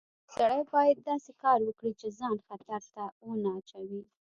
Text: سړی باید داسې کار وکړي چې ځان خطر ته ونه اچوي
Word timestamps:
سړی 0.35 0.61
باید 0.73 1.05
داسې 1.09 1.31
کار 1.43 1.59
وکړي 1.63 1.91
چې 1.99 2.07
ځان 2.19 2.35
خطر 2.47 2.81
ته 2.93 3.03
ونه 3.25 3.49
اچوي 3.57 4.01